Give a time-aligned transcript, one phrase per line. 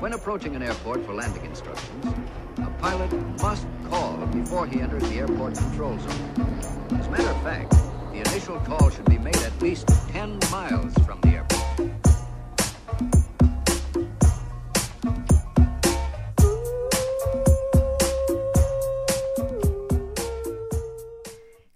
[0.00, 2.06] When approaching an airport for landing instructions,
[2.56, 6.56] a pilot must call before he enters the airport control zone.
[6.98, 7.72] As a matter of fact,
[8.10, 11.90] the initial call should be made at least 10 miles from the airport.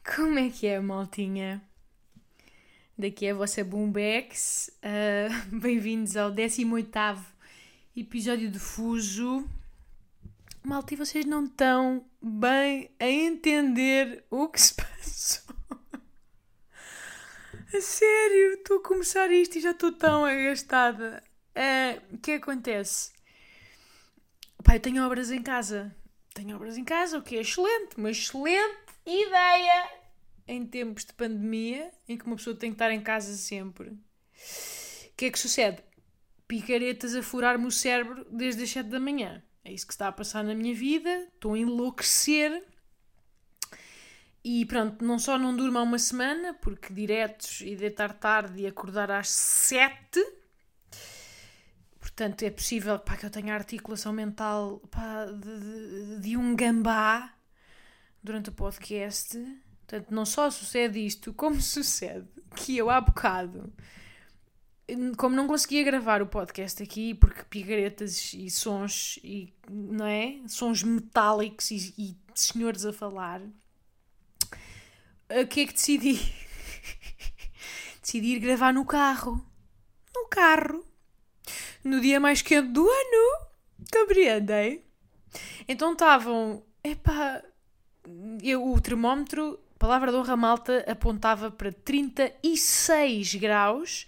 [0.02, 1.60] Como é que é, maltinha?
[2.96, 4.70] Daqui é vossa Boombex.
[4.82, 7.33] Uh, Bem-vindos ao 18
[7.96, 9.48] episódio de Fuso.
[10.62, 15.54] Malta, e vocês não estão bem a entender o que se passou.
[17.72, 21.22] A sério, estou a começar isto e já estou tão agastada.
[21.54, 23.12] Uh, o que acontece?
[24.62, 25.94] Pai, eu tenho obras em casa.
[26.32, 28.76] Tenho obras em casa, o que é excelente, uma excelente
[29.06, 29.88] ideia
[30.48, 33.90] em tempos de pandemia, em que uma pessoa tem que estar em casa sempre.
[33.90, 35.82] O que é que sucede?
[36.46, 39.42] Picaretas a furar-me o cérebro desde as 7 da manhã.
[39.64, 41.08] É isso que está a passar na minha vida.
[41.34, 42.62] Estou a enlouquecer.
[44.44, 48.66] E pronto, não só não durmo há uma semana, porque diretos e deitar tarde e
[48.66, 50.20] acordar às 7.
[51.98, 57.34] Portanto, é possível pá, que eu tenha articulação mental pá, de, de, de um gambá
[58.22, 59.38] durante o podcast.
[59.86, 63.72] Portanto, não só sucede isto, como sucede que eu há bocado,
[65.16, 70.40] como não conseguia gravar o podcast aqui, porque pigaretas e sons, e, não é?
[70.46, 73.40] Sons metálicos e, e senhores a falar,
[75.30, 76.20] o que é que decidi?
[78.02, 79.44] decidi ir gravar no carro.
[80.14, 80.84] No carro.
[81.82, 83.48] No dia mais quente do ano.
[83.90, 84.84] Compreendem?
[85.66, 86.62] Então estavam.
[86.82, 87.42] Epá.
[88.42, 94.06] Eu, o termómetro palavra de honra malta apontava para 36 graus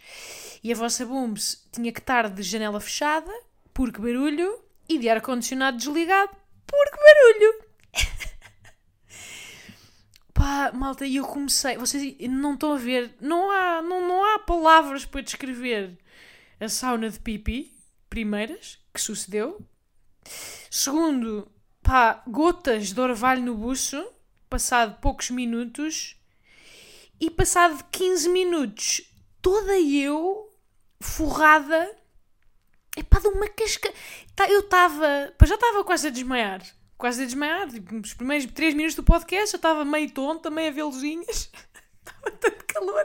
[0.62, 3.32] e a vossa Booms tinha que estar de janela fechada,
[3.72, 6.34] porque barulho, e de ar-condicionado desligado,
[6.66, 7.64] porque barulho.
[10.34, 11.76] Pá, malta, e eu comecei.
[11.76, 15.98] Vocês não estão a ver, não há, não, não há palavras para descrever
[16.60, 17.74] a sauna de pipi,
[18.08, 19.64] primeiras, que sucedeu.
[20.70, 21.50] Segundo,
[21.82, 24.04] pá, gotas de orvalho no buço
[24.48, 26.16] passado poucos minutos
[27.20, 29.02] e passado 15 minutos
[29.40, 30.50] toda eu
[31.00, 31.90] forrada
[32.96, 33.92] epá, de uma casca
[34.34, 36.62] tá, eu estava, já estava quase a desmaiar
[36.96, 40.68] quase a desmaiar, tipo, nos primeiros 3 minutos do podcast já estava meio tonta, meio
[40.68, 41.50] a ver luzinhas
[41.98, 43.04] estava tanto calor.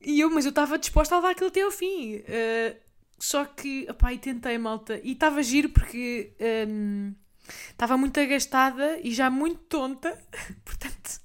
[0.00, 2.76] E eu, mas eu estava disposta a dar aquilo até ao fim uh,
[3.18, 6.34] só que, opá, e tentei malta e estava giro porque
[6.68, 7.14] um,
[7.70, 10.18] Estava muito agastada e já muito tonta,
[10.64, 11.20] portanto,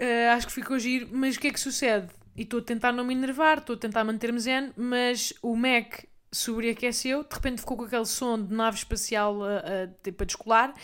[0.00, 1.08] uh, acho que ficou giro.
[1.12, 2.08] Mas o que é que sucede?
[2.36, 6.04] E estou a tentar não me enervar, estou a tentar manter-me zen, mas o Mac
[6.30, 10.74] sobreaqueceu, de repente ficou com aquele som de nave espacial a, a, tipo, a descolar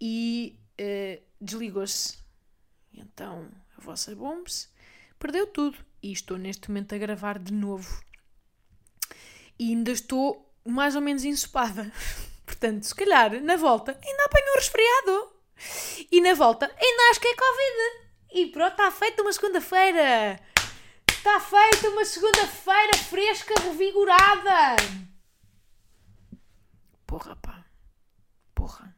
[0.00, 2.18] e uh, desligou-se.
[2.92, 4.72] Então, a vossa bombs
[5.18, 5.78] perdeu tudo.
[6.02, 8.04] E estou neste momento a gravar de novo.
[9.58, 11.90] E ainda estou mais ou menos ensopada.
[12.64, 15.32] Portanto, se calhar, na volta, ainda apanho um resfriado.
[16.10, 18.08] E na volta, ainda acho que é Covid.
[18.32, 20.40] E pronto, está feita uma segunda-feira.
[21.10, 24.76] Está feita uma segunda-feira fresca, revigorada.
[27.06, 27.66] Porra, pá.
[28.54, 28.96] Porra.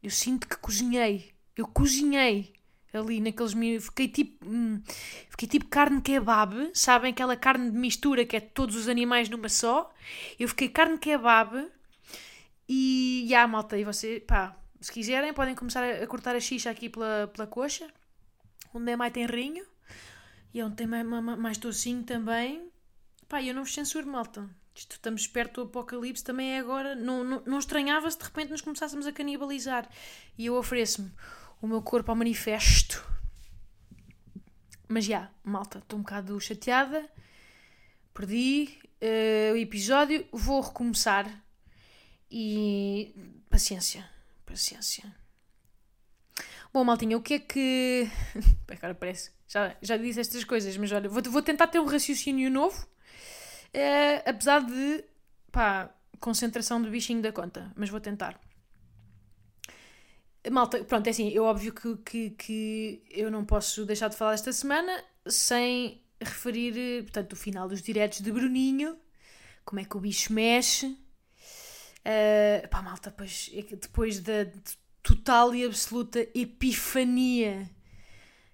[0.00, 1.34] Eu sinto que cozinhei.
[1.56, 2.52] Eu cozinhei
[2.92, 4.82] ali naqueles fiquei tipo hum,
[5.30, 9.48] fiquei tipo carne kebab sabem aquela carne de mistura que é todos os animais numa
[9.48, 9.90] só
[10.38, 11.72] eu fiquei carne kebab
[12.68, 16.88] e, já, malta, e você, pá, se quiserem, podem começar a, cortar a xixa aqui
[16.88, 17.88] pela, pela coxa,
[18.74, 19.64] onde é mais tenrinho,
[20.54, 22.70] e onde tem mais, mais, mais docinho também.
[23.28, 24.48] Pá, eu não vos censuro, malta.
[24.74, 26.94] Isto, estamos perto do apocalipse, também é agora.
[26.94, 29.88] Não, não, não estranhava se de repente nos começássemos a canibalizar.
[30.36, 31.10] E eu ofereço-me
[31.60, 33.06] o meu corpo ao manifesto.
[34.88, 37.08] Mas já, malta, estou um bocado chateada.
[38.12, 40.26] Perdi uh, o episódio.
[40.32, 41.26] Vou recomeçar
[42.32, 43.14] e
[43.50, 44.08] paciência,
[44.46, 45.04] paciência.
[46.72, 48.08] Bom, maltinha, o que é que.
[48.66, 49.30] Agora parece.
[49.46, 52.88] Já, já disse estas coisas, mas olha, vou, vou tentar ter um raciocínio novo,
[53.74, 55.04] é, apesar de.
[55.52, 58.40] pá, concentração do bichinho da conta, mas vou tentar.
[60.50, 64.32] Malta, pronto, é assim, eu óbvio que, que, que eu não posso deixar de falar
[64.32, 68.96] esta semana sem referir, portanto, o final dos diretos de Bruninho,
[69.64, 70.96] como é que o bicho mexe,
[72.04, 74.46] Uh, pá, malta, pois, é depois da
[75.02, 77.68] total e absoluta epifania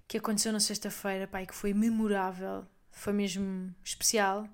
[0.07, 4.49] que aconteceu na sexta-feira, pá, e que foi memorável, foi mesmo especial.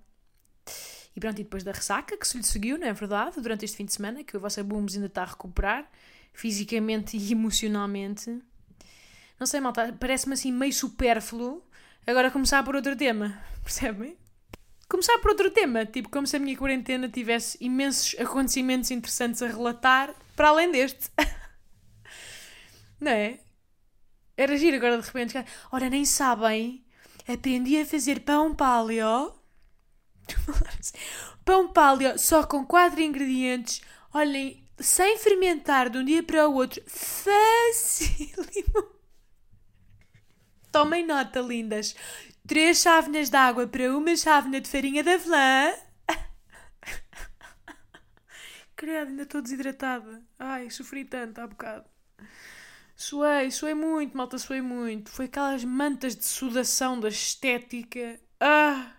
[1.15, 3.41] E pronto, e depois da ressaca que se lhe seguiu, não é verdade?
[3.41, 5.89] Durante este fim de semana, que a vossa Booms ainda está a recuperar,
[6.33, 8.43] fisicamente e emocionalmente.
[9.39, 11.63] Não sei, malta, parece-me assim meio supérfluo
[12.07, 14.17] agora começar por outro tema, percebem?
[14.95, 19.49] Começar por outro tema, tipo como se a minha quarentena tivesse imensos acontecimentos interessantes a
[19.49, 21.11] relatar, para além deste.
[23.01, 23.41] não é?
[24.37, 25.35] Era giro agora de repente.
[25.73, 26.87] Ora, nem sabem,
[27.27, 29.35] aprendi a fazer pão paleo.
[31.45, 33.83] pão paleo só com quatro ingredientes.
[34.13, 36.81] Olhem, sem fermentar de um dia para o outro.
[36.87, 38.45] Facílimo.
[40.71, 41.97] Tomem nota, lindas.
[42.47, 45.73] Três chávenas de água para uma chávena de farinha de avelã.
[48.77, 50.23] Credo, ainda estou desidratada.
[50.39, 51.87] Ai, sofri tanto há bocado.
[52.95, 55.11] Suei, suei muito, malta, suei muito.
[55.11, 58.21] Foi aquelas mantas de sudação da estética.
[58.39, 58.93] Ah!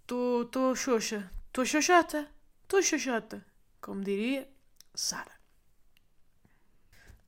[0.00, 1.30] Estou xoxa.
[1.48, 2.28] Estou xoxota.
[2.62, 3.44] Estou xoxota.
[3.80, 4.48] Como diria
[4.94, 5.32] Sara.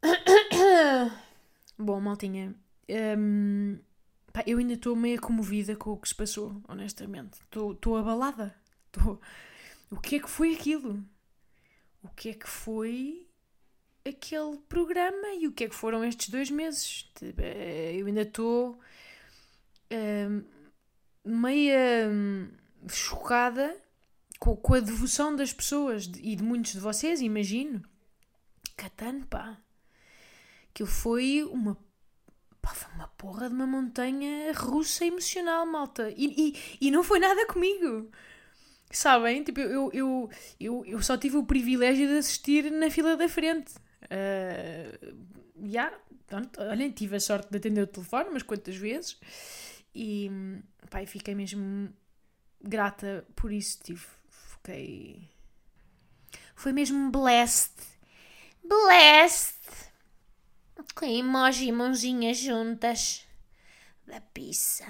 [1.79, 2.55] Bom, maltinha,
[3.19, 3.79] um,
[4.35, 7.39] pá, eu ainda estou meio comovida com o que se passou, honestamente.
[7.45, 8.55] Estou abalada.
[8.91, 9.19] Tô...
[9.91, 11.03] O que é que foi aquilo?
[12.03, 13.29] O que é que foi
[14.05, 17.09] aquele programa e o que é que foram estes dois meses?
[17.39, 18.79] Eh, eu ainda estou
[19.93, 20.45] um,
[21.25, 22.51] meia um,
[22.89, 23.81] chocada
[24.41, 27.83] com, com, a devoção das pessoas e de muitos de vocês, imagino.
[28.77, 29.57] Catano, pá.
[30.71, 31.79] Aquilo foi uma
[32.65, 36.11] Pá, foi uma porra de uma montanha russa emocional, malta.
[36.17, 38.11] E, e, e não foi nada comigo.
[38.91, 39.45] Sabem?
[39.45, 43.75] Tipo, eu, eu, eu, eu só tive o privilégio de assistir na fila da frente.
[44.05, 45.15] Uh,
[45.63, 45.95] yeah,
[46.71, 49.19] olhem, tive a sorte de atender o telefone umas quantas vezes.
[49.95, 50.31] E,
[50.89, 51.93] pá, fiquei mesmo
[52.63, 53.79] grata por isso.
[53.83, 55.29] Tive, fiquei...
[56.57, 57.75] Foi mesmo blessed.
[58.67, 59.54] Blessed
[61.03, 63.27] emoji e mãozinhas juntas
[64.07, 64.85] da pizza.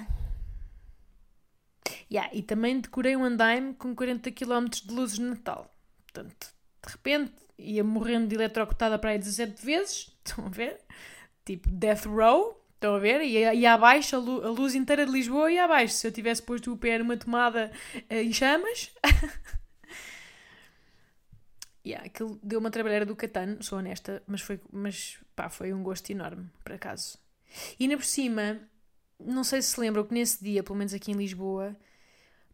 [2.11, 5.71] Yeah, e também decorei um andaime com 40 km de luzes de Natal.
[6.05, 6.53] Portanto,
[6.85, 10.15] de repente ia morrendo de eletrocutada para aí 17 vezes.
[10.25, 10.81] Estão a ver?
[11.45, 12.61] Tipo Death Row.
[12.75, 13.23] Estão a ver?
[13.23, 15.95] E, e abaixo, a luz, a luz inteira de Lisboa e abaixo.
[15.95, 18.91] Se eu tivesse posto o pé numa tomada uh, em chamas.
[21.87, 25.83] Yeah, aquilo deu uma trabalheira do Catano, sou honesta, mas foi, mas, pá, foi um
[25.83, 27.19] gosto enorme, por acaso.
[27.79, 28.59] E ainda por cima,
[29.19, 31.77] não sei se se lembram que nesse dia, pelo menos aqui em Lisboa,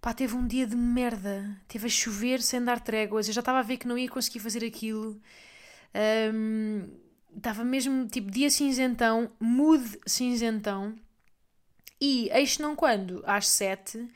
[0.00, 1.56] pá, teve um dia de merda.
[1.69, 3.29] Teve a chover sem dar tréguas.
[3.29, 5.21] Eu já estava a ver que não ia conseguir fazer aquilo.
[6.35, 6.88] Um,
[7.37, 10.97] estava mesmo tipo dia cinzentão, mood cinzentão.
[12.00, 14.09] E eis não quando, às sete,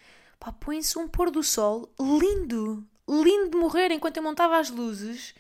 [0.60, 5.35] põe-se um pôr do sol lindo, lindo de morrer enquanto eu montava as luzes,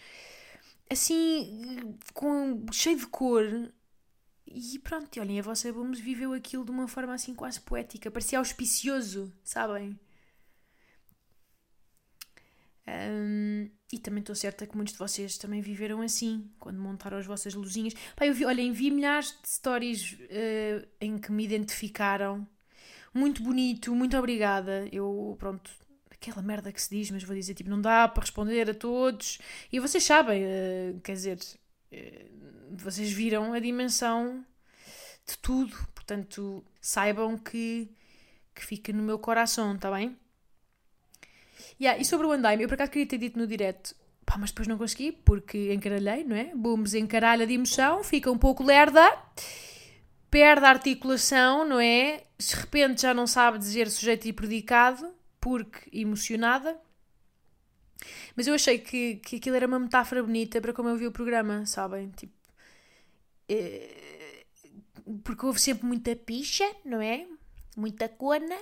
[0.90, 3.44] assim, com, cheio de cor.
[4.46, 8.10] E pronto, e olhem, a vossa Booms viveu aquilo de uma forma assim quase poética,
[8.10, 9.98] parecia auspicioso, sabem?
[12.86, 17.26] Um, e também estou certa que muitos de vocês também viveram assim, quando montaram as
[17.26, 17.94] vossas luzinhas.
[18.14, 22.46] Pá, eu vi, olhem, vi milhares de stories uh, em que me identificaram.
[23.12, 24.86] Muito bonito, muito obrigada.
[24.92, 25.70] Eu, pronto,
[26.30, 29.38] aquela merda que se diz, mas vou dizer, tipo, não dá para responder a todos.
[29.70, 31.38] E vocês sabem, uh, quer dizer,
[31.92, 34.44] uh, vocês viram a dimensão
[35.26, 37.88] de tudo, portanto, saibam que,
[38.54, 40.16] que fica no meu coração, está bem?
[41.80, 43.94] Yeah, e sobre o andaime, eu por acaso queria ter dito no direto,
[44.24, 46.54] pá, mas depois não consegui, porque encaralhei, não é?
[46.54, 49.16] Booms encaralha de emoção, fica um pouco lerda,
[50.30, 52.22] perde a articulação, não é?
[52.38, 55.12] De repente já não sabe dizer sujeito e predicado,
[55.44, 56.80] porque emocionada.
[58.34, 61.12] Mas eu achei que, que aquilo era uma metáfora bonita para como eu vi o
[61.12, 62.08] programa, sabem?
[62.12, 62.32] Tipo,
[63.46, 64.46] é,
[65.22, 67.28] porque houve sempre muita picha, não é?
[67.76, 68.56] Muita cona.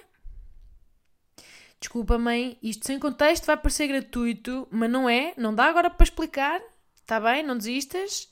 [1.78, 6.02] Desculpa, mãe, isto sem contexto vai parecer gratuito, mas não é, não dá agora para
[6.02, 6.60] explicar,
[6.96, 7.44] está bem?
[7.44, 8.28] Não desistas.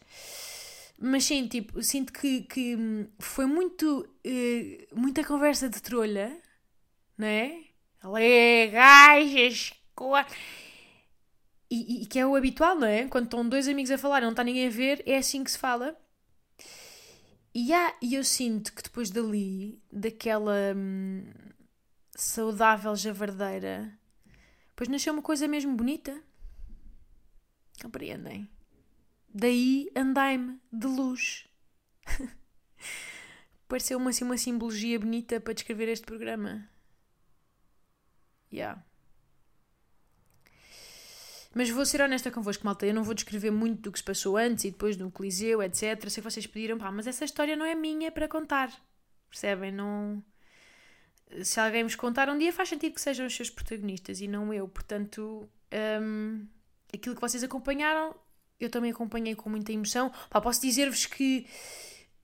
[0.99, 2.77] Mas sim, tipo, sinto que, que
[3.21, 4.09] foi muito.
[4.27, 6.37] Uh, muita conversa de trolha,
[7.17, 7.70] não é?
[8.03, 9.73] Legajas.
[11.71, 13.07] E, e, que é o habitual, não é?
[13.07, 15.51] Quando estão dois amigos a falar e não está ninguém a ver, é assim que
[15.51, 15.97] se fala.
[17.55, 21.27] E, há, e eu sinto que depois dali, daquela hum,
[22.15, 23.93] saudável javardeira,
[24.69, 26.23] depois nasceu uma coisa mesmo bonita.
[27.83, 28.49] Compreendem?
[29.29, 31.47] Daí andai-me de luz.
[33.69, 36.70] Pareceu-me assim uma simbologia bonita para descrever este programa.
[38.53, 38.83] Yeah.
[41.55, 42.87] Mas vou ser honesta convosco, malta.
[42.87, 46.09] Eu não vou descrever muito do que se passou antes e depois no Coliseu, etc.
[46.09, 48.71] Sei que vocês pediram, pá, mas essa história não é minha para contar.
[49.29, 49.73] Percebem?
[49.73, 50.23] Não.
[51.43, 54.53] Se alguém vos contar um dia, faz sentido que sejam os seus protagonistas e não
[54.55, 54.69] eu.
[54.69, 55.49] Portanto,
[56.01, 56.47] hum,
[56.93, 58.15] aquilo que vocês acompanharam,
[58.59, 60.13] eu também acompanhei com muita emoção.
[60.29, 61.47] Pá, posso dizer-vos que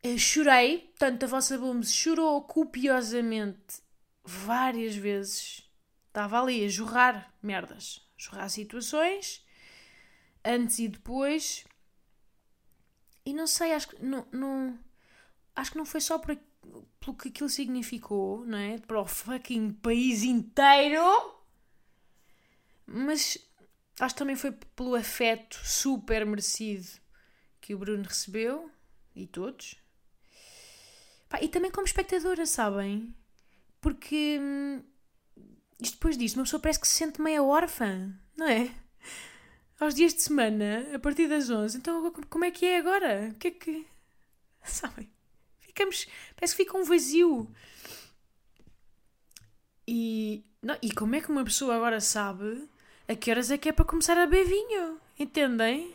[0.05, 3.81] uh, chorei, tanto a vossa Booms chorou copiosamente
[4.25, 5.66] várias vezes.
[6.17, 9.45] Estava ali a jorrar merdas jorrar situações,
[10.43, 11.65] antes e depois.
[13.25, 14.79] E não sei, acho que não, não,
[15.55, 16.35] acho que não foi só por,
[17.01, 18.79] pelo que aquilo significou, não é?
[18.79, 21.03] Para o fucking país inteiro,
[22.87, 23.37] mas
[24.01, 26.89] acho que também foi pelo afeto super merecido
[27.61, 28.71] que o Bruno recebeu
[29.15, 29.77] e todos.
[31.43, 33.15] E também como espectadora, sabem?
[33.81, 34.83] Porque hum,
[35.81, 38.71] isto depois disto, uma pessoa parece que se sente meio órfã, não é?
[39.79, 41.77] Aos dias de semana, a partir das 11.
[41.77, 43.31] Então, como é que é agora?
[43.33, 43.87] O que é que.
[44.65, 45.11] Sabem?
[45.61, 46.07] Ficamos.
[46.35, 47.51] Parece que fica um vazio.
[49.87, 50.45] E.
[50.63, 52.69] Não, e como é que uma pessoa agora sabe
[53.07, 54.99] a que horas é que é para começar a beber vinho?
[55.19, 55.95] Entendem?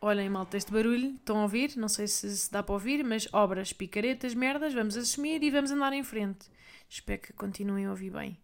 [0.00, 1.76] Olhem, malta, este barulho, estão a ouvir?
[1.76, 5.70] Não sei se, se dá para ouvir, mas obras, picaretas, merdas, vamos assumir e vamos
[5.70, 6.50] andar em frente.
[6.88, 8.41] Espero que continuem a ouvir bem.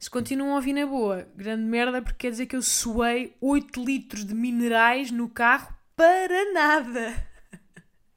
[0.00, 3.84] Se continuam a ouvir na boa, grande merda, porque quer dizer que eu suei 8
[3.84, 7.28] litros de minerais no carro para nada.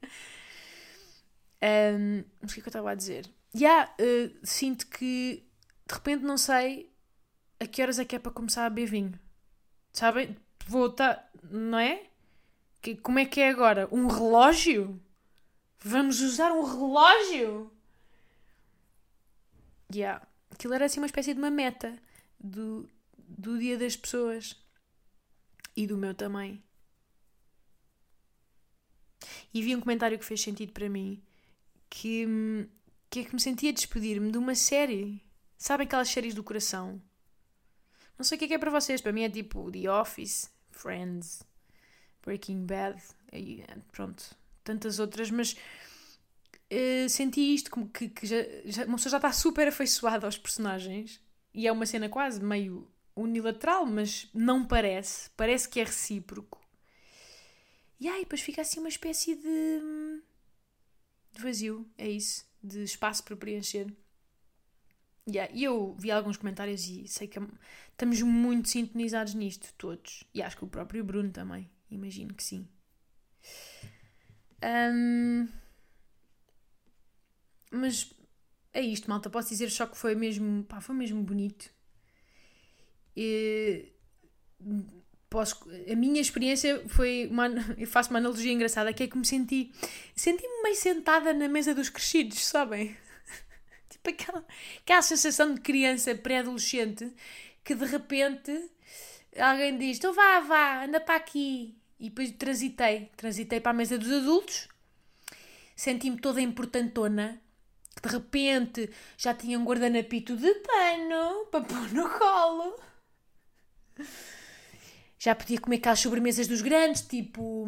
[1.62, 3.26] um, mas o que é que eu estava a dizer?
[3.52, 5.46] Já, yeah, uh, sinto que
[5.86, 6.90] de repente não sei
[7.60, 9.20] a que horas é que é para começar a beber vinho.
[9.92, 10.34] Sabem?
[10.66, 11.30] Vou estar.
[11.50, 12.06] Não é?
[12.80, 13.90] Que, como é que é agora?
[13.92, 14.98] Um relógio?
[15.80, 17.70] Vamos usar um relógio?
[19.94, 22.00] Yeah aquilo era assim uma espécie de uma meta
[22.38, 24.56] do, do dia das pessoas
[25.76, 26.62] e do meu também.
[29.52, 31.22] E vi um comentário que fez sentido para mim
[31.90, 32.26] que,
[33.10, 35.22] que é que me sentia despedir-me de uma série.
[35.58, 37.00] Sabem aquelas séries do coração?
[38.16, 40.50] Não sei o que é, que é para vocês, para mim é tipo The Office,
[40.70, 41.42] Friends,
[42.22, 45.56] Breaking Bad, e pronto, tantas outras, mas
[46.74, 50.36] uh, senti isto como que, que já, já, uma pessoa já está super afeiçoada aos
[50.36, 51.20] personagens
[51.52, 55.30] e é uma cena quase meio unilateral, mas não parece.
[55.36, 56.60] Parece que é recíproco.
[58.00, 60.22] E aí, depois fica assim uma espécie de,
[61.32, 63.86] de vazio, é isso, de espaço para preencher.
[65.26, 67.38] Yeah, e eu vi alguns comentários e sei que
[67.92, 70.24] estamos muito sintonizados nisto, todos.
[70.34, 72.68] E acho que o próprio Bruno também, imagino que sim.
[74.62, 75.48] Um,
[77.74, 78.12] mas
[78.72, 79.30] é isto, malta.
[79.30, 81.70] Posso dizer só que foi mesmo, pá, foi mesmo bonito.
[83.16, 83.92] E,
[85.30, 89.26] posso, a minha experiência foi uma, eu faço uma analogia engraçada que é que me
[89.26, 89.72] senti
[90.14, 92.96] senti-me meio sentada na mesa dos crescidos, sabem?
[93.90, 94.44] tipo aquela,
[94.80, 97.12] aquela sensação de criança pré-adolescente
[97.64, 98.70] que de repente
[99.38, 101.76] alguém diz, então vá, vá, anda para aqui.
[101.98, 104.68] E depois transitei, transitei para a mesa dos adultos,
[105.74, 107.40] senti-me toda importantona
[108.02, 112.80] de repente já tinha um guardanapito de pano para pôr no colo.
[115.18, 117.66] Já podia comer aquelas sobremesas dos grandes, tipo,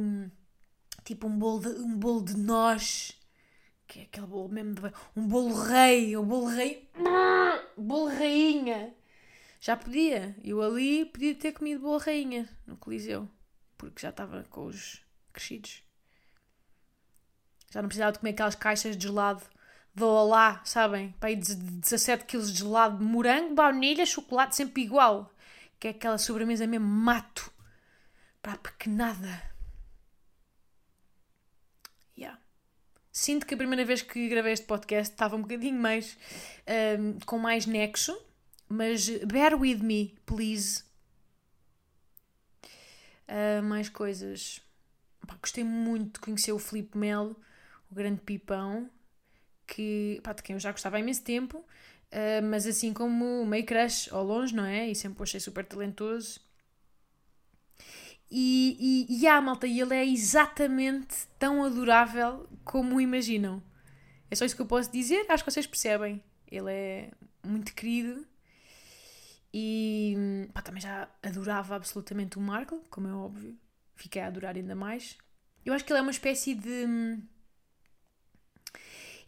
[1.05, 3.13] tipo um bolo de, um bolo de nós,
[3.87, 6.91] que é aquele bolo mesmo de, um bolo rei, um bolo rei,
[7.77, 8.95] bolo rainha.
[9.61, 10.37] Já podia.
[10.45, 13.29] Eu ali podia ter comido bolo rainha no Coliseu,
[13.77, 15.03] porque já estava com os
[15.33, 15.83] crescidos.
[17.71, 19.43] Já não precisava de comer aquelas caixas de gelado
[19.97, 21.15] vou lá, sabem?
[21.19, 25.35] Para aí 17 kg de gelado de morango, baunilha, chocolate, sempre igual.
[25.81, 27.51] Que é aquela sobremesa mesmo mato.
[28.43, 29.43] Para a pequenada.
[32.17, 32.39] Yeah.
[33.11, 36.17] Sinto que a primeira vez que gravei este podcast estava um bocadinho mais.
[36.99, 38.17] Um, com mais nexo.
[38.69, 40.85] Mas bear with me, please.
[43.29, 44.61] Uh, mais coisas.
[45.27, 47.37] Pá, gostei muito de conhecer o Filipe Melo,
[47.91, 48.91] o grande pipão
[49.67, 53.65] que, pá, de quem eu já gostava há imenso tempo, uh, mas assim como meio
[53.65, 54.89] crush ao longe, não é?
[54.89, 56.41] E sempre o achei super talentoso.
[58.31, 63.63] E, e, e ah, malta, e ele é exatamente tão adorável como imaginam.
[64.31, 66.23] É só isso que eu posso dizer, acho que vocês percebem.
[66.51, 67.11] Ele é
[67.45, 68.27] muito querido
[69.59, 73.57] e pá, também já adorava absolutamente o Marco, como é óbvio.
[73.95, 75.17] Fiquei a adorar ainda mais.
[75.65, 77.19] Eu acho que ele é uma espécie de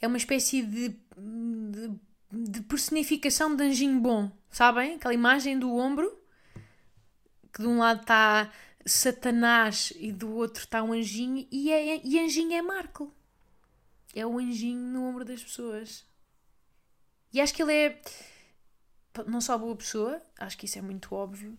[0.00, 1.90] é uma espécie de, de,
[2.32, 4.94] de personificação de anjinho bom, sabem?
[4.94, 6.18] Aquela imagem do ombro
[7.52, 8.52] que de um lado está
[8.86, 13.12] Satanás e do outro está um anjinho, e, é, e anjinho é Marco.
[14.14, 16.06] É o anjinho no ombro das pessoas.
[17.32, 18.00] E acho que ele é
[19.26, 21.58] não só boa pessoa, acho que isso é muito óbvio,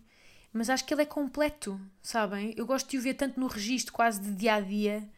[0.52, 2.54] mas acho que ele é completo, sabem?
[2.56, 5.08] Eu gosto de o ver tanto no registro quase de dia a dia,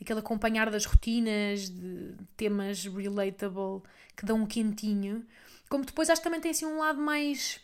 [0.00, 3.82] aquele acompanhar das rotinas, de temas relatable
[4.16, 5.26] que dão um quentinho,
[5.68, 7.60] como depois acho que também tem assim um lado mais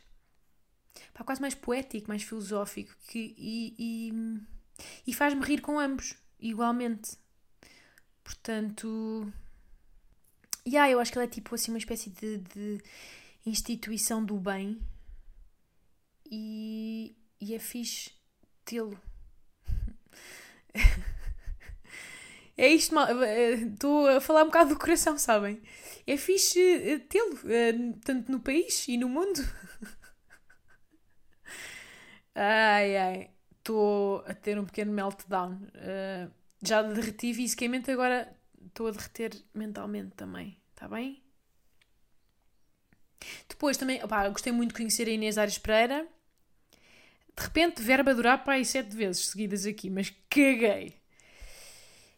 [1.15, 4.13] pá, quase mais poético, mais filosófico que, e, e,
[5.07, 7.17] e faz-me rir com ambos, igualmente.
[8.25, 9.33] Portanto,
[10.67, 12.83] yeah, eu acho que ele é tipo assim uma espécie de, de
[13.45, 14.81] instituição do bem
[16.31, 18.11] e, e é fixe
[18.65, 18.99] tê-lo.
[22.57, 22.95] é isto,
[23.73, 25.63] estou a falar um bocado do coração, sabem?
[26.07, 27.73] É fixe eh, tê-lo, eh,
[28.05, 29.41] tanto no país e no mundo.
[32.35, 35.61] Ai ai, estou a ter um pequeno meltdown.
[36.63, 38.35] Já derreti fisicamente, agora
[38.67, 40.59] estou a derreter mentalmente também.
[40.75, 41.23] Está bem?
[43.49, 44.01] Depois também,
[44.33, 46.07] gostei muito de conhecer a Inês Ares Pereira.
[47.37, 51.02] De repente, verba durar para aí sete vezes seguidas aqui, mas caguei.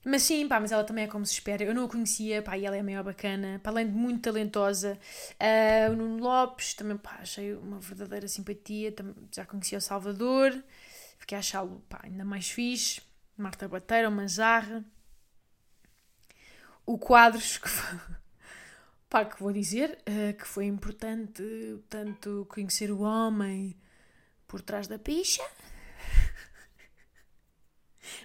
[0.05, 1.65] Mas sim, pá, mas ela também é como se espera.
[1.65, 4.21] Eu não a conhecia, pá, e ela é a maior bacana, para além de muito
[4.23, 4.99] talentosa.
[5.41, 8.93] Uh, o Nuno Lopes, também, pá, achei uma verdadeira simpatia.
[8.93, 10.53] Também, já conhecia o Salvador,
[11.19, 13.01] fiquei a achá-lo, pá, ainda mais fixe.
[13.37, 14.85] Marta Bateira, uma jarra.
[16.87, 17.99] O Quadros, que foi,
[19.09, 21.43] pá, que vou dizer, uh, que foi importante,
[21.89, 23.75] tanto conhecer o homem
[24.47, 25.43] por trás da picha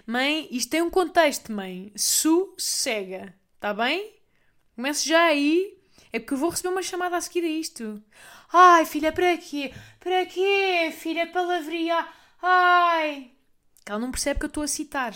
[0.06, 1.92] Mãe, isto tem um contexto, mãe.
[1.96, 3.34] Sossega.
[3.54, 4.14] Está bem?
[4.74, 5.78] Comece já aí.
[6.12, 8.02] É porque eu vou receber uma chamada a seguir a isto.
[8.52, 9.72] Ai, filha, para quê?
[10.00, 11.26] Para quê, filha?
[11.26, 12.06] Palavria.
[12.42, 13.30] Ai.
[13.86, 15.14] Ela não percebe que eu estou a citar.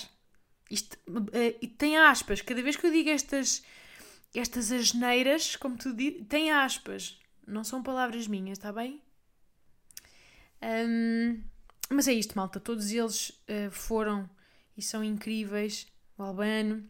[0.71, 2.41] Isto uh, tem aspas.
[2.41, 3.63] Cada vez que eu digo estas,
[4.35, 7.19] estas asneiras, como tu dizes, tem aspas.
[7.47, 9.03] Não são palavras minhas, está bem?
[10.63, 11.43] Um,
[11.91, 12.59] mas é isto, malta.
[12.61, 14.29] Todos eles uh, foram
[14.77, 15.87] e são incríveis.
[16.17, 16.89] O Albano.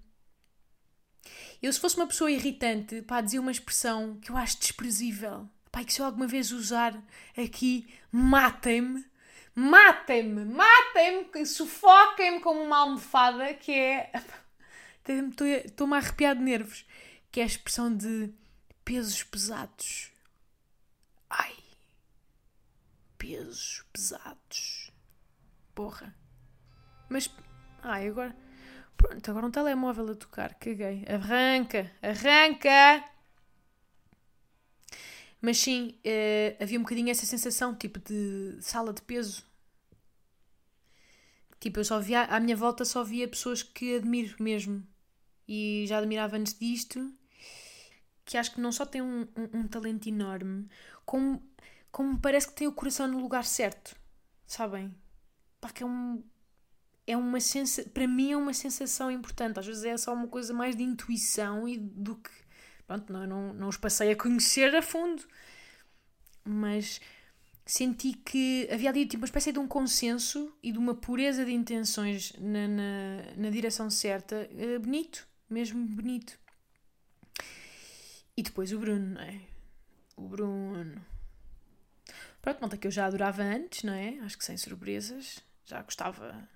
[1.62, 5.48] Eu, se fosse uma pessoa irritante, pá, dizia uma expressão que eu acho desprezível.
[5.72, 6.94] Pá, que se eu alguma vez usar
[7.36, 9.04] aqui, matem-me.
[9.54, 14.12] Matem-me, matem-me, sufoquem-me como uma almofada, que é.
[15.64, 16.84] Estou-me a arrepiar de nervos.
[17.30, 18.32] Que é a expressão de
[18.84, 20.12] pesos pesados.
[21.30, 21.56] Ai.
[23.16, 24.90] Pesos pesados.
[25.74, 26.14] Porra.
[27.08, 27.28] Mas
[27.84, 28.34] Ai, agora.
[28.96, 30.54] Pronto, agora um telemóvel a tocar.
[30.54, 31.04] Caguei.
[31.06, 31.92] Arranca!
[32.02, 33.04] Arranca!
[35.40, 39.44] Mas sim, uh, havia um bocadinho essa sensação, tipo, de sala de peso.
[41.60, 44.82] Tipo, eu só via, à minha volta só via pessoas que admiro mesmo.
[45.46, 47.12] E já admirava antes disto.
[48.24, 50.66] Que acho que não só tem um, um, um talento enorme,
[51.04, 51.42] como,
[51.92, 53.94] como parece que tem o coração no lugar certo.
[54.46, 54.94] Sabem?
[55.60, 56.24] Pá, que é um,
[57.06, 59.58] é uma sensação, para mim é uma sensação importante.
[59.58, 62.30] Às vezes é só uma coisa mais de intuição e do que.
[62.86, 65.22] Pronto, não, não, não os passei a conhecer a fundo,
[66.44, 67.00] mas
[67.66, 71.52] senti que havia ali tipo, uma espécie de um consenso e de uma pureza de
[71.52, 74.48] intenções na, na, na direção certa.
[74.56, 76.38] É bonito, mesmo bonito.
[78.36, 79.40] E depois o Bruno, não é?
[80.16, 81.04] O Bruno.
[82.42, 84.18] Pronto, malta que eu já adorava antes, não é?
[84.20, 85.42] Acho que sem surpresas.
[85.64, 86.46] Já gostava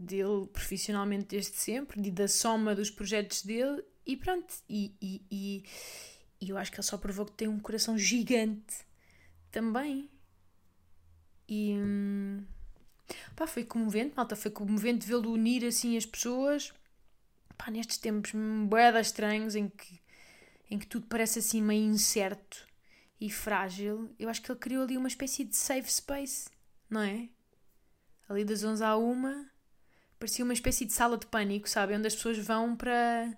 [0.00, 4.52] dele profissionalmente desde sempre, e da soma dos projetos dele, e pronto.
[4.68, 5.64] E, e, e,
[6.40, 8.86] e, eu acho que ele só provou que tem um coração gigante
[9.50, 10.10] também.
[11.48, 12.44] E hum,
[13.36, 16.72] pá, foi comovente, malta, foi comovente vê-lo unir assim as pessoas.
[17.58, 18.32] Pá, nestes tempos
[18.66, 20.00] boedas estranhos em que,
[20.70, 22.66] em que tudo parece assim meio incerto
[23.20, 26.48] e frágil, eu acho que ele criou ali uma espécie de safe space,
[26.88, 27.28] não é?
[28.28, 29.50] Ali das 11 à 1
[30.20, 31.96] parecia uma espécie de sala de pânico, sabe?
[31.96, 33.34] Onde as pessoas vão para,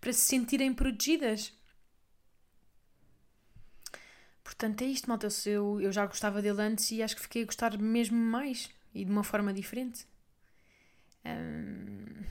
[0.00, 1.52] para se sentirem protegidas.
[4.44, 5.28] Portanto, é isto, malta.
[5.46, 9.02] Eu, eu já gostava dele antes e acho que fiquei a gostar mesmo mais e
[9.04, 10.06] de uma forma diferente.
[11.24, 12.22] Hum,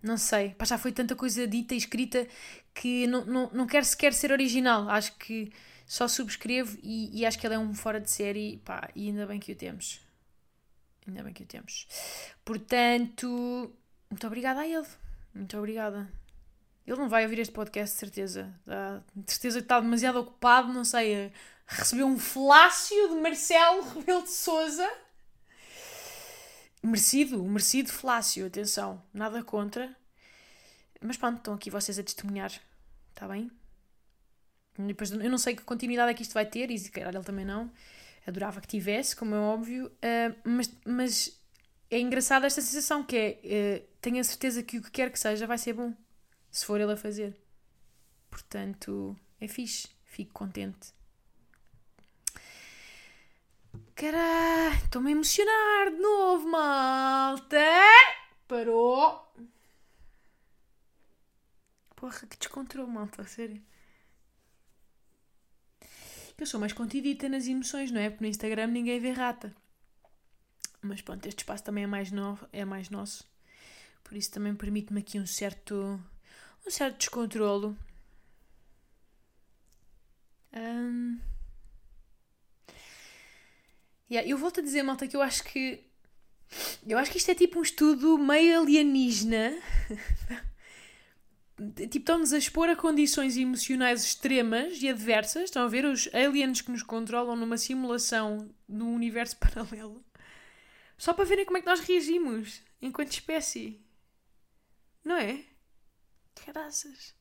[0.00, 2.26] não sei, Pá, já foi tanta coisa dita e escrita
[2.72, 4.88] que não, não, não quero sequer ser original.
[4.88, 5.52] Acho que
[5.84, 9.26] só subscrevo e, e acho que ele é um fora de série pá, e ainda
[9.26, 10.07] bem que o temos.
[11.08, 11.88] Ainda bem que o temos.
[12.44, 13.74] Portanto,
[14.10, 14.86] muito obrigada a ele.
[15.34, 16.06] Muito obrigada.
[16.86, 18.54] Ele não vai ouvir este podcast, de certeza.
[19.16, 21.32] De certeza que está demasiado ocupado, não sei.
[21.66, 24.88] Recebeu um flácio de Marcelo Rebelo de Souza.
[26.82, 29.94] merecido, merecido flácio, atenção, nada contra.
[31.00, 32.52] Mas pronto, estão aqui vocês a testemunhar,
[33.10, 33.50] está bem?
[34.76, 37.24] Depois, eu não sei que continuidade é que isto vai ter, e se calhar ele
[37.24, 37.70] também não.
[38.28, 41.40] Adorava que tivesse, como é óbvio, uh, mas, mas
[41.90, 45.18] é engraçada esta sensação que é uh, tenho a certeza que o que quer que
[45.18, 45.94] seja vai ser bom,
[46.50, 47.34] se for ele a fazer.
[48.28, 50.92] Portanto, é fixe, fico contente.
[53.94, 57.56] Caralho, estou-me a emocionar de novo, malta!
[58.46, 59.26] Parou!
[61.96, 63.62] Porra, que descontrole, malta, sério.
[66.38, 68.08] Eu sou mais contidita nas emoções, não é?
[68.08, 69.54] Porque no Instagram ninguém vê rata.
[70.80, 72.10] Mas pronto, este espaço também é mais,
[72.52, 73.28] é mais nosso.
[74.04, 76.00] Por isso também permite-me aqui um certo,
[76.64, 77.76] um certo descontrolo.
[80.52, 81.18] Um...
[84.08, 85.84] Yeah, eu volto a dizer, malta, que eu acho que.
[86.86, 89.60] Eu acho que isto é tipo um estudo meio alienígena.
[91.74, 95.44] tipo, estão-nos a expor a condições emocionais extremas e adversas.
[95.44, 100.04] Estão a ver os aliens que nos controlam numa simulação num universo paralelo.
[100.96, 103.80] Só para verem como é que nós reagimos enquanto espécie.
[105.04, 105.44] Não é?
[106.46, 107.14] Graças.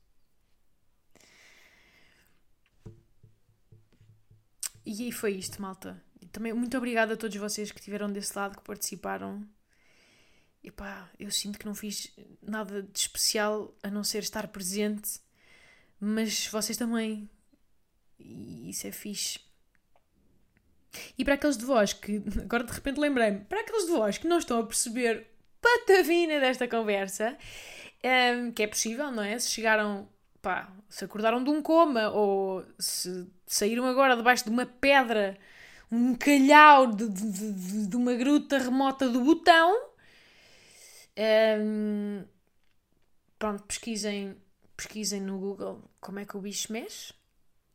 [4.86, 6.02] E aí foi isto, malta.
[6.32, 9.48] Também muito obrigada a todos vocês que estiveram desse lado, que participaram.
[10.64, 15.20] E pá, eu sinto que não fiz nada de especial a não ser estar presente,
[16.00, 17.30] mas vocês também.
[18.20, 19.40] E isso é fixe.
[21.18, 24.28] E para aqueles de vós que, agora de repente lembrei-me, para aqueles de vós que
[24.28, 25.28] não estão a perceber
[25.62, 27.38] patavina desta conversa,
[28.04, 29.38] um, ehm, que é possível, não é?
[29.40, 30.10] Se chegaram,
[30.42, 35.38] pá, se acordaram de um coma ou se saíram agora debaixo de uma pedra
[35.92, 39.90] um calhau de, de, de, uma gruta remota do botão.
[41.18, 42.24] Um,
[43.40, 44.38] pronto, pesquisem,
[44.76, 47.14] pesquisem no Google como é que o bicho mexe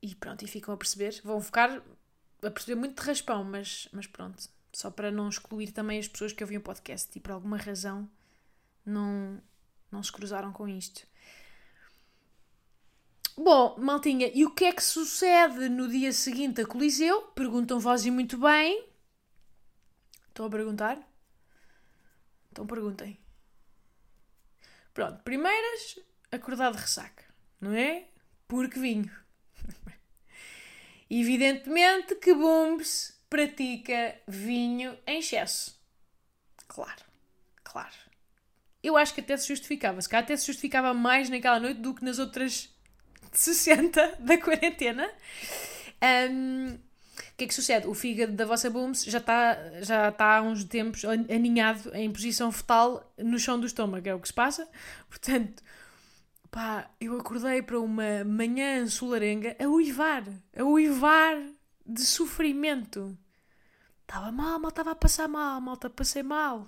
[0.01, 1.21] e pronto, e ficam a perceber.
[1.25, 1.83] Vão ficar
[2.43, 6.33] a perceber muito de raspão, mas, mas pronto, só para não excluir também as pessoas
[6.33, 8.09] que ouviam o podcast e por alguma razão
[8.85, 9.41] não,
[9.91, 11.07] não se cruzaram com isto.
[13.37, 17.23] Bom, maltinha, e o que é que sucede no dia seguinte a Coliseu?
[17.35, 18.87] Perguntam vós e muito bem.
[20.29, 20.99] Estão a perguntar?
[22.51, 23.22] Então perguntem.
[24.95, 25.99] Pronto, primeiras,
[26.31, 27.25] acordar de ressaca,
[27.61, 28.05] não é?
[28.47, 29.11] Porque vinho.
[31.09, 35.81] Evidentemente que Bumbs pratica vinho em excesso.
[36.69, 37.05] Claro,
[37.65, 37.95] claro.
[38.83, 40.01] Eu acho que até se justificava.
[40.03, 42.69] Se calhar até se justificava mais naquela noite do que nas outras
[43.33, 45.11] 60 da quarentena.
[46.31, 46.79] Um,
[47.13, 47.87] o que é que sucede?
[47.87, 52.51] O fígado da vossa Booms já está já tá há uns tempos aninhado em posição
[52.51, 54.69] fetal no chão do estômago, é o que se passa.
[55.09, 55.63] Portanto,
[56.51, 60.25] pá, eu acordei para uma manhã solarenga a uivar,
[60.57, 61.37] a uivar
[61.87, 63.17] de sofrimento.
[64.03, 66.67] Estava mal, mal estava a passar mal, malta, passei mal.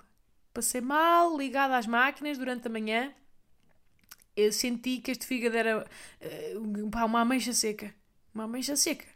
[0.53, 3.13] Passei mal, ligada às máquinas durante a manhã
[4.37, 7.95] eu senti que este fígado era uh, pá, uma ameixa seca.
[8.35, 9.07] Uma ameixa seca.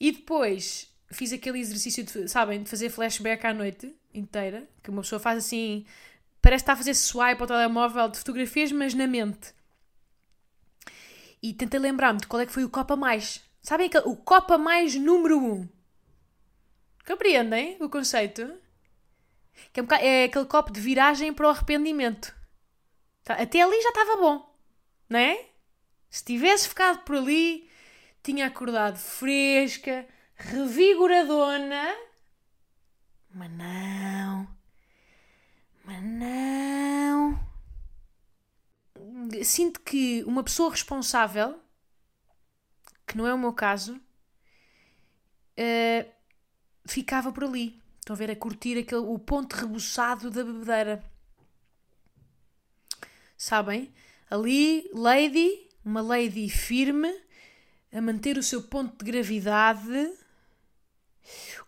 [0.00, 5.02] E depois fiz aquele exercício, de, sabem, de fazer flashback à noite inteira, que uma
[5.02, 5.86] pessoa faz assim,
[6.40, 9.54] parece estar a fazer swipe ao telemóvel de fotografias, mas na mente.
[11.42, 13.42] E tentei lembrar-me de qual é que foi o copo a mais.
[13.62, 15.52] Sabem aquele, o copo a mais número 1?
[15.52, 15.68] Um.
[17.06, 18.52] Compreendem o conceito?
[19.72, 22.34] Que é, um é aquele copo de viragem para o arrependimento.
[23.24, 24.56] Tá, até ali já estava bom,
[25.08, 25.46] não é?
[26.10, 27.68] Se tivesse ficado por ali,
[28.28, 31.96] tinha acordado fresca, revigoradona.
[33.30, 34.46] Mas não.
[35.82, 37.40] Mas não.
[39.42, 41.58] Sinto que uma pessoa responsável,
[43.06, 43.96] que não é o meu caso,
[45.56, 46.12] uh,
[46.86, 47.82] ficava por ali.
[47.98, 51.02] Estão a ver a curtir aquele, o ponto rebuçado da bebedeira
[53.38, 53.90] sabem?
[54.28, 57.08] Ali, lady, uma lady firme,
[57.92, 60.12] a manter o seu ponto de gravidade,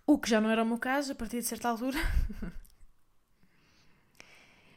[0.07, 1.99] o que já não era o meu caso a partir de certa altura.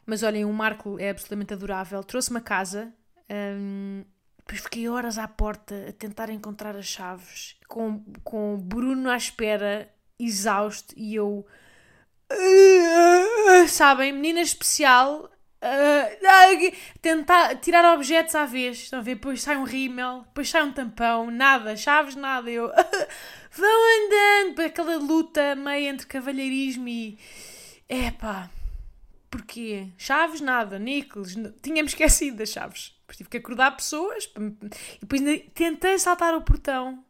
[0.05, 2.03] Mas olhem, o Marco é absolutamente adorável.
[2.03, 2.93] Trouxe-me a casa,
[3.29, 4.03] hum,
[4.39, 9.15] depois fiquei horas à porta a tentar encontrar as chaves, com, com o Bruno à
[9.15, 11.45] espera, exausto, e eu.
[13.67, 15.31] Sabem, menina especial,
[15.63, 18.79] Uh, tentar tirar objetos à vez.
[18.79, 19.15] Estão a ver?
[19.15, 22.51] Depois sai um rímel, depois sai um tampão, nada, chaves, nada.
[22.51, 22.69] Eu
[23.51, 27.17] vão andando para aquela luta meio entre cavalheirismo e,
[27.87, 28.49] Epá,
[29.31, 29.87] porquê?
[29.97, 30.77] Chaves, nada.
[30.77, 32.93] Níqueles, tínhamos esquecido das chaves.
[33.01, 34.25] Depois tive que acordar pessoas.
[34.35, 35.21] E depois
[35.53, 37.03] tentei saltar o portão.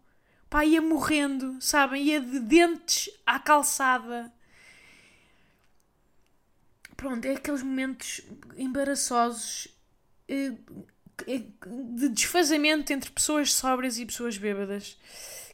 [0.47, 2.03] Pá, ia morrendo, sabem?
[2.03, 4.31] Ia de dentes à calçada.
[7.03, 8.21] Pronto, é aqueles momentos
[8.55, 9.67] embaraçosos
[10.25, 10.53] eh,
[11.27, 14.97] eh, de desfazamento entre pessoas sóbrias e pessoas bêbadas.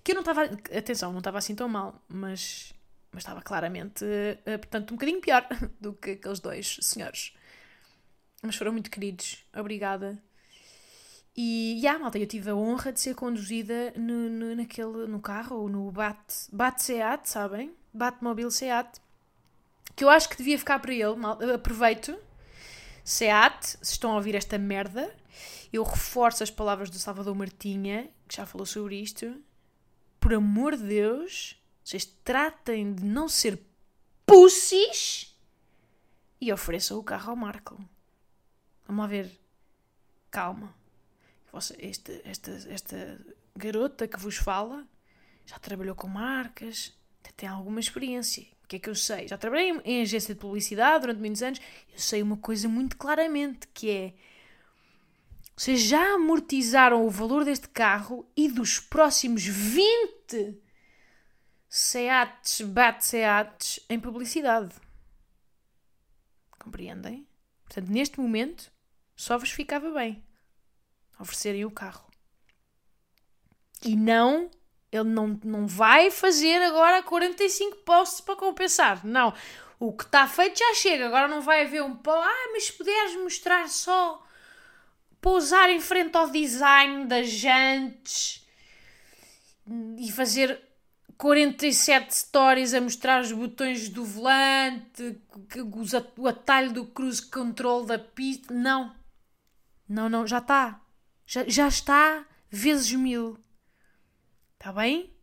[0.04, 0.44] Que eu não estava.
[0.44, 2.72] Atenção, não estava assim tão mal, mas,
[3.12, 5.44] mas estava claramente, uh, portanto, um bocadinho pior
[5.82, 7.34] do que aqueles dois senhores.
[8.44, 9.44] Mas foram muito queridos.
[9.52, 10.22] Obrigada.
[11.36, 15.68] E, yeah, malta, eu tive a honra de ser conduzida no, no, naquele, no carro,
[15.68, 17.74] no Bat, Bat Seat, sabem?
[17.92, 19.02] Batmobile Seat.
[20.00, 21.14] Que eu acho que devia ficar para ele.
[21.18, 22.18] Mal, aproveito.
[23.04, 25.14] Seat, se estão a ouvir esta merda,
[25.74, 29.44] eu reforço as palavras do Salvador Martinha, que já falou sobre isto
[30.18, 33.62] por amor de Deus, vocês tratem de não ser
[34.26, 35.38] pussies
[36.40, 37.78] e ofereçam o carro ao Marco.
[38.88, 39.38] Vamos lá ver.
[40.32, 40.74] Calma.
[41.78, 43.20] Esta, esta, esta
[43.54, 44.88] garota que vos fala
[45.46, 46.98] já trabalhou com marcas,
[47.36, 48.48] tem alguma experiência.
[48.70, 49.28] Que é que eu sei?
[49.28, 51.60] Já trabalhei em agência de publicidade durante muitos anos.
[51.92, 54.14] Eu sei uma coisa muito claramente, que é
[55.58, 60.56] vocês já amortizaram o valor deste carro e dos próximos 20
[61.68, 64.76] SEATs, BAT SEATs em publicidade.
[66.60, 67.28] Compreendem?
[67.66, 68.72] Portanto, neste momento,
[69.16, 70.24] só vos ficava bem
[71.20, 72.08] oferecerem o carro.
[73.84, 74.52] E não,
[74.92, 79.06] ele não, não vai fazer agora 45 posts para compensar.
[79.06, 79.34] Não.
[79.80, 81.08] O que está feito já chega.
[81.08, 81.98] Agora não vai haver um.
[82.08, 84.26] Ah, mas se puderes mostrar só
[85.22, 88.46] pousar em frente ao design das jantes
[89.98, 90.60] e fazer
[91.18, 95.22] 47 stories a mostrar os botões do volante,
[96.18, 98.54] o atalho do cruise control da pista.
[98.54, 98.96] Não.
[99.88, 100.82] Não, não, já está.
[101.26, 103.38] Já, já está vezes mil.
[104.60, 105.16] Está bem?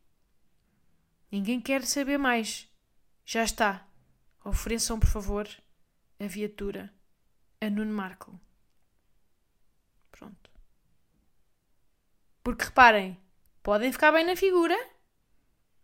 [1.31, 2.66] Ninguém quer saber mais.
[3.22, 3.87] Já está.
[4.42, 5.46] Ofereçam, por favor,
[6.18, 6.90] a viatura
[7.61, 8.40] a Nuno Marco.
[10.11, 10.51] Pronto.
[12.42, 13.20] Porque reparem,
[13.62, 14.75] podem ficar bem na figura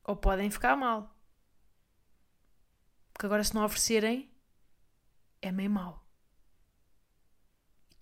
[0.02, 1.14] ou podem ficar mal.
[3.12, 4.32] Porque agora, se não oferecerem,
[5.42, 6.02] é meio mal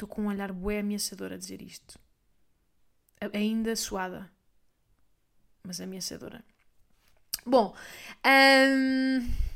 [0.01, 1.99] Estou com um olhar bué ameaçador a dizer isto.
[3.35, 4.33] Ainda suada,
[5.65, 6.43] mas ameaçadora.
[7.47, 7.75] Bom,
[8.27, 9.51] um...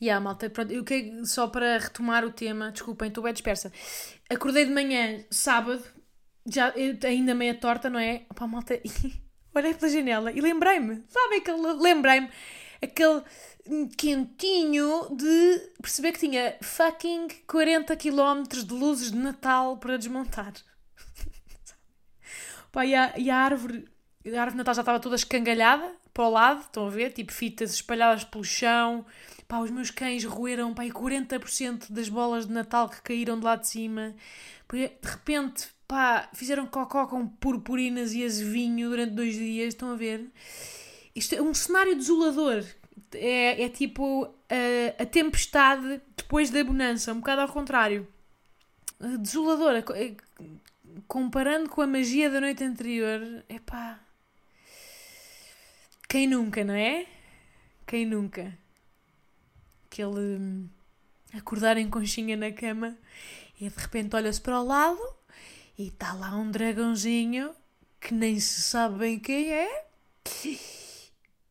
[0.00, 3.72] Yeah, malta, pronto, eu que, só para retomar o tema, desculpem, estou bem dispersa.
[4.30, 5.84] Acordei de manhã, sábado,
[6.46, 8.24] já eu, ainda meia torta, não é?
[8.30, 8.80] Opa, malta,
[9.54, 12.30] olhei pela janela e lembrei-me, sabem que lembrei-me
[12.80, 13.22] aquele
[13.96, 20.52] quentinho de perceber que tinha fucking 40 km de luzes de Natal para desmontar.
[22.76, 23.86] Pá, e, a, e a árvore,
[24.26, 27.10] a árvore de Natal já estava toda escangalhada para o lado, estão a ver?
[27.10, 29.06] Tipo fitas espalhadas pelo chão,
[29.48, 33.56] Pá, os meus cães roeram pá, 40% das bolas de Natal que caíram de lá
[33.56, 34.14] de cima.
[34.70, 39.68] De repente, pá, fizeram cocó com purpurinas e azevinho durante dois dias.
[39.68, 40.30] Estão a ver?
[41.14, 42.62] Isto é um cenário desolador.
[43.14, 48.06] É, é tipo a, a tempestade depois da bonança, um bocado ao contrário.
[49.18, 49.82] Desolador.
[51.06, 54.00] Comparando com a magia da noite anterior, é pá.
[56.08, 57.06] Quem nunca, não é?
[57.86, 58.56] Quem nunca?
[59.96, 60.68] aquele hum,
[61.32, 62.96] acordar em conchinha na cama
[63.58, 65.00] e de repente olha-se para o lado
[65.78, 67.54] e está lá um dragãozinho
[68.00, 69.86] que nem se sabe bem quem é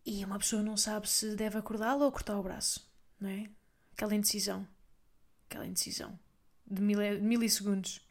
[0.05, 2.87] e uma pessoa não sabe se deve acordá-lo ou cortar o braço,
[3.19, 3.49] não é?
[3.93, 4.67] Aquela indecisão.
[5.49, 6.19] Aquela indecisão
[6.67, 8.01] de milissegundos.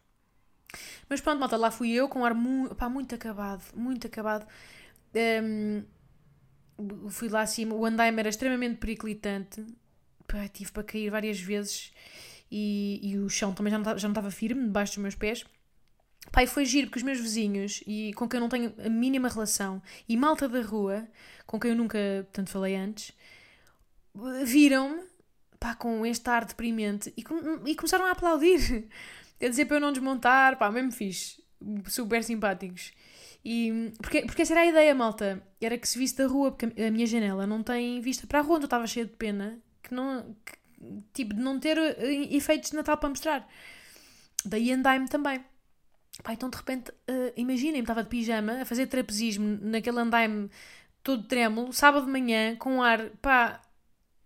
[1.08, 4.46] Mas pronto, malta, lá fui eu com um ar mu pá, muito acabado, muito acabado.
[5.42, 5.84] Um,
[7.08, 9.64] fui lá acima, o andaime era extremamente periclitante,
[10.26, 11.92] pá, tive para cair várias vezes
[12.50, 15.44] e, e o chão também já não, já não estava firme debaixo dos meus pés.
[16.32, 19.28] Pai, foi giro porque os meus vizinhos, e com quem eu não tenho a mínima
[19.28, 21.06] relação, e malta da rua,
[21.46, 21.98] com quem eu nunca
[22.32, 23.12] tanto falei antes,
[24.44, 25.02] viram-me
[25.78, 27.24] com este ar deprimente e,
[27.66, 28.86] e começaram a aplaudir,
[29.46, 31.42] a dizer para eu não desmontar, pá, mesmo fixe,
[31.86, 32.92] super simpáticos.
[33.44, 36.82] E, porque, porque essa era a ideia, malta, era que se visse da rua, porque
[36.82, 39.58] a minha janela não tem vista para a rua, então eu estava cheia de pena
[39.82, 40.34] que não.
[40.44, 40.52] Que,
[41.12, 43.48] tipo, de não ter eh, efeitos de Natal para mostrar.
[44.44, 45.44] Daí andai-me também.
[46.22, 50.48] Pá, então de repente, uh, imaginem-me, estava de pijama a fazer trapezismo naquele andaime
[51.02, 53.60] todo trêmulo, sábado de manhã, com um ar, pá,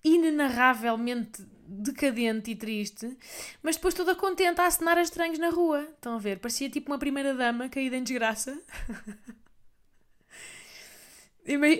[0.05, 3.17] inenarravelmente decadente e triste,
[3.63, 5.83] mas depois toda contente a acenar a estranhos na rua.
[5.83, 6.39] Estão a ver?
[6.39, 8.59] Parecia tipo uma primeira dama caída em desgraça.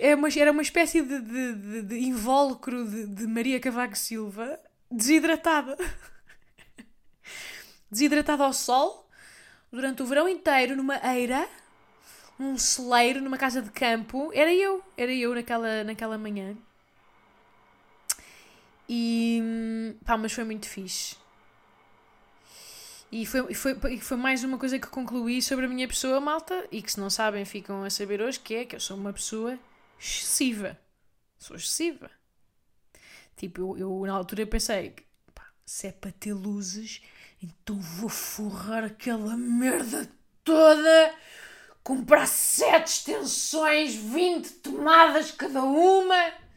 [0.01, 4.59] É uma, era uma espécie de, de, de, de invólucro de, de Maria Cavaco Silva
[4.89, 5.77] desidratada.
[7.91, 9.07] desidratada ao sol
[9.71, 11.47] durante o verão inteiro numa eira,
[12.39, 14.31] num celeiro, numa casa de campo.
[14.33, 16.57] Era eu, era eu naquela, naquela manhã.
[18.91, 21.15] E pá, mas foi muito fixe.
[23.11, 26.81] E foi, foi, foi mais uma coisa que concluí sobre a minha pessoa, malta, e
[26.81, 29.57] que se não sabem ficam a saber hoje, que é que eu sou uma pessoa
[29.99, 30.77] excessiva.
[31.37, 32.09] Sou excessiva.
[33.37, 34.95] Tipo, eu, eu na altura pensei,
[35.33, 37.01] pá, se é para ter luzes,
[37.41, 40.11] então vou forrar aquela merda
[40.43, 41.15] toda,
[41.83, 46.48] comprar sete extensões, 20 tomadas cada uma.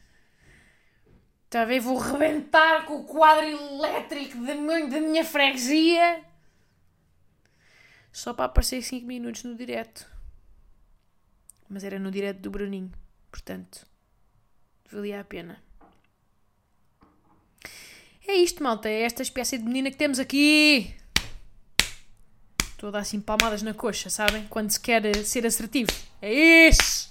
[1.53, 1.81] Está a ver?
[1.81, 6.25] Vou rebentar com o quadro elétrico da minha, da minha freguesia
[8.11, 10.11] só para aparecer 5 minutos no direto.
[11.69, 12.91] Mas era no direto do Bruninho,
[13.31, 13.87] portanto,
[14.91, 15.63] valia a pena.
[18.27, 20.95] É isto, malta, é esta espécie de menina que temos aqui.
[22.79, 24.47] Toda assim palmadas na coxa, sabem?
[24.49, 25.93] Quando se quer ser assertivo.
[26.23, 27.02] É isso!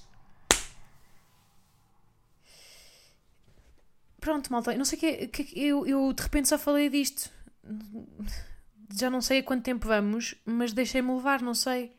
[4.32, 7.30] Pronto, malta, não sei que, que eu, eu de repente só falei disto
[8.98, 11.91] já não sei a quanto tempo vamos, mas deixei-me levar, não sei.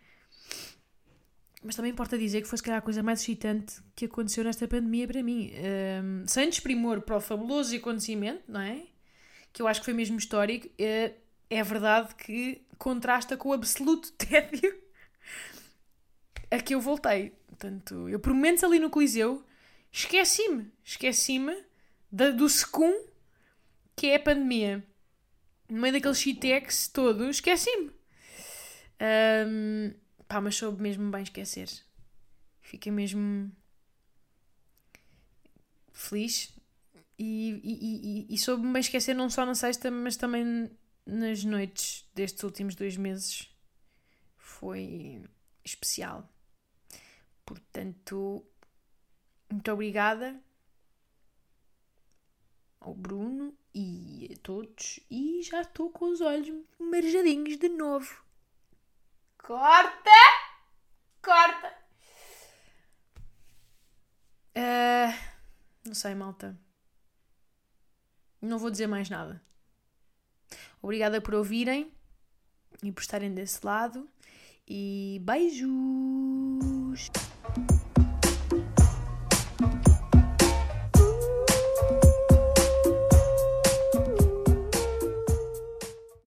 [1.63, 4.67] Mas também importa dizer que foi se calhar a coisa mais excitante que aconteceu nesta
[4.67, 5.53] pandemia para mim.
[6.03, 8.83] Um, sem desprimor para o fabuloso acontecimento, não é?
[9.53, 11.13] Que eu acho que foi mesmo histórico, é,
[11.51, 14.75] é verdade que contrasta com o absoluto tédio
[16.51, 17.35] a que eu voltei.
[17.47, 19.45] Portanto, eu por momentos ali no Coliseu
[19.93, 21.71] esqueci-me, esqueci-me
[22.13, 22.93] do secum
[23.97, 24.87] que é a pandemia
[25.73, 27.91] no meio daquele shitex todo, esqueci-me.
[29.49, 29.95] Um,
[30.29, 31.69] pá, mas soube mesmo bem esquecer.
[32.61, 33.51] Fiquei mesmo
[35.93, 36.55] feliz
[37.19, 40.71] e, e, e, e soube-me bem esquecer não só na sexta, mas também
[41.07, 43.51] nas noites destes últimos dois meses.
[44.37, 45.23] Foi
[45.65, 46.29] especial.
[47.47, 48.45] Portanto,
[49.51, 50.39] muito obrigada
[52.83, 55.01] ao Bruno e a todos.
[55.11, 58.23] E já estou com os olhos marejadinhos de novo.
[59.39, 60.11] Corta!
[61.23, 61.75] Corta!
[64.57, 65.15] Uh,
[65.85, 66.59] não sei, malta.
[68.41, 69.41] Não vou dizer mais nada.
[70.83, 71.93] Obrigada por ouvirem
[72.83, 74.09] e por estarem desse lado.
[74.67, 77.11] E beijos!